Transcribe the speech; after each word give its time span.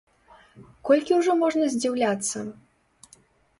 Колькі 0.91 1.19
ўжо 1.19 1.31
можна 1.43 1.69
здзіўляцца? 1.75 2.37